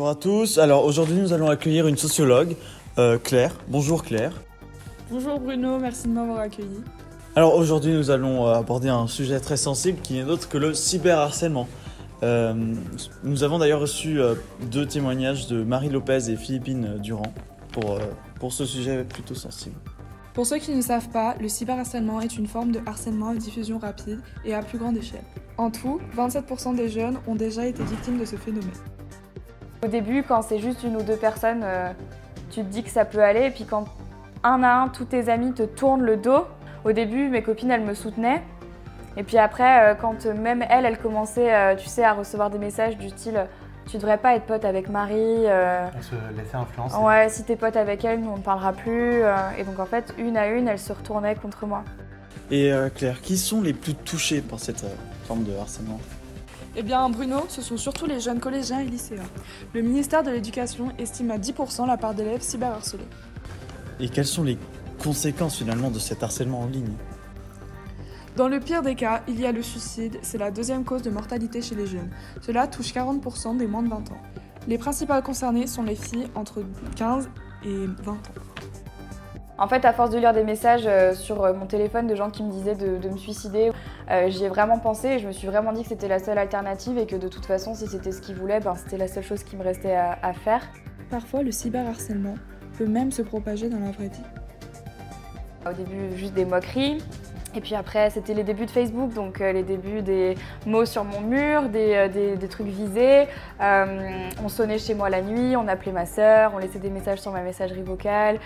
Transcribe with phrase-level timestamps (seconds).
[0.00, 0.56] Bonjour à tous.
[0.56, 2.56] Alors aujourd'hui nous allons accueillir une sociologue,
[2.96, 3.54] euh, Claire.
[3.68, 4.32] Bonjour Claire.
[5.10, 6.80] Bonjour Bruno, merci de m'avoir accueilli.
[7.36, 10.72] Alors aujourd'hui nous allons euh, aborder un sujet très sensible qui n'est autre que le
[10.72, 11.68] cyberharcèlement.
[12.22, 12.54] Euh,
[13.24, 14.36] nous avons d'ailleurs reçu euh,
[14.70, 17.34] deux témoignages de Marie Lopez et Philippine Durand
[17.70, 17.98] pour, euh,
[18.38, 19.76] pour ce sujet plutôt sensible.
[20.32, 23.78] Pour ceux qui ne savent pas, le cyberharcèlement est une forme de harcèlement à diffusion
[23.78, 25.24] rapide et à plus grande échelle.
[25.58, 28.70] En tout, 27% des jeunes ont déjà été victimes de ce phénomène.
[29.84, 31.90] Au début, quand c'est juste une ou deux personnes, euh,
[32.50, 33.46] tu te dis que ça peut aller.
[33.46, 33.86] Et puis quand
[34.44, 36.44] un à un, tous tes amis te tournent le dos,
[36.84, 38.42] au début, mes copines, elles me soutenaient.
[39.16, 42.58] Et puis après, euh, quand même elles, elles commençaient, euh, tu sais, à recevoir des
[42.58, 43.46] messages du style
[43.90, 45.46] Tu devrais pas être pote avec Marie.
[45.46, 46.96] euh, On se laissait influencer.
[46.96, 49.22] ouais, si t'es pote avec elle, nous on ne parlera plus.
[49.22, 51.82] euh, et donc en fait, une à une, elles se retournaient contre moi.
[52.52, 54.94] Et euh, Claire, qui sont les plus touchés par cette euh,
[55.26, 55.98] forme de harcèlement?
[56.76, 59.22] Eh bien Bruno, ce sont surtout les jeunes collégiens et lycéens.
[59.74, 63.08] Le ministère de l'Éducation estime à 10% la part d'élèves cyberharcelés.
[63.98, 64.56] Et quelles sont les
[65.02, 66.94] conséquences finalement de cet harcèlement en ligne?
[68.36, 71.10] Dans le pire des cas, il y a le suicide, c'est la deuxième cause de
[71.10, 72.10] mortalité chez les jeunes.
[72.40, 74.20] Cela touche 40% des moins de 20 ans.
[74.68, 77.28] Les principales concernées sont les filles entre 15
[77.64, 78.18] et 20 ans.
[79.62, 82.30] En fait, à force de lire des messages euh, sur euh, mon téléphone de gens
[82.30, 83.70] qui me disaient de, de me suicider,
[84.10, 86.38] euh, j'y ai vraiment pensé et je me suis vraiment dit que c'était la seule
[86.38, 89.22] alternative et que de toute façon, si c'était ce qu'ils voulaient, ben, c'était la seule
[89.22, 90.62] chose qui me restait à, à faire.
[91.10, 92.36] Parfois, le cyberharcèlement
[92.78, 94.22] peut même se propager dans la vraie vie.
[95.68, 97.04] Au début, juste des moqueries.
[97.54, 101.04] Et puis après, c'était les débuts de Facebook, donc euh, les débuts des mots sur
[101.04, 103.26] mon mur, des, euh, des- des trucs visés.
[103.60, 107.20] Euh, on sonnait chez moi la nuit, on appelait ma sœur, on laissait des messages
[107.20, 108.38] sur ma messagerie vocale.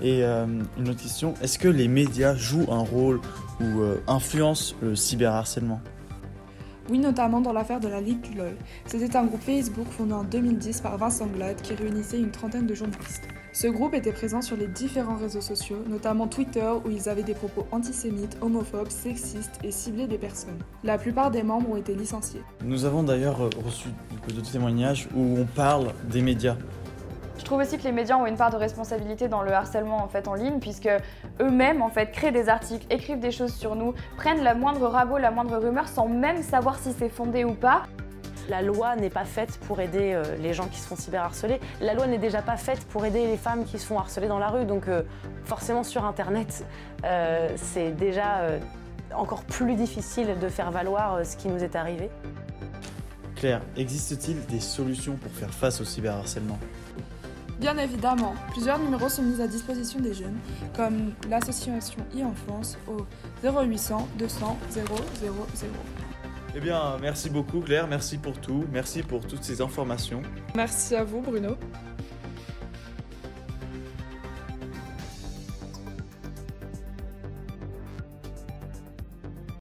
[0.00, 0.46] Et euh,
[0.78, 3.20] une autre question, est-ce que les médias jouent un rôle
[3.60, 5.80] ou euh, influencent le cyberharcèlement?
[6.90, 8.56] Oui, notamment dans l'affaire de la Ligue du LOL.
[8.84, 12.74] C'était un groupe Facebook fondé en 2010 par Vincent Glade qui réunissait une trentaine de
[12.74, 13.26] journalistes.
[13.54, 17.34] Ce groupe était présent sur les différents réseaux sociaux, notamment Twitter où ils avaient des
[17.34, 20.58] propos antisémites, homophobes, sexistes et ciblaient des personnes.
[20.82, 22.42] La plupart des membres ont été licenciés.
[22.64, 23.88] Nous avons d'ailleurs euh, reçu
[24.28, 26.56] de témoignages où on parle des médias.
[27.38, 30.08] Je trouve aussi que les médias ont une part de responsabilité dans le harcèlement en
[30.08, 30.88] fait en ligne puisque
[31.40, 35.18] eux-mêmes en fait créent des articles, écrivent des choses sur nous, prennent la moindre ragot,
[35.18, 37.82] la moindre rumeur sans même savoir si c'est fondé ou pas.
[38.48, 41.60] La loi n'est pas faite pour aider euh, les gens qui se font cyberharceler.
[41.80, 44.38] La loi n'est déjà pas faite pour aider les femmes qui se font harceler dans
[44.38, 44.66] la rue.
[44.66, 45.02] Donc euh,
[45.44, 46.64] forcément sur Internet,
[47.04, 48.58] euh, c'est déjà euh,
[49.14, 52.10] encore plus difficile de faire valoir euh, ce qui nous est arrivé.
[53.36, 56.58] Claire, existe-t-il des solutions pour faire face au cyberharcèlement?
[57.60, 60.38] Bien évidemment, plusieurs numéros sont mis à disposition des jeunes,
[60.76, 63.06] comme l'association e-enfance au
[63.46, 64.86] 0800 200 000.
[66.56, 70.22] Eh bien, merci beaucoup Claire, merci pour tout, merci pour toutes ces informations.
[70.54, 71.56] Merci à vous Bruno.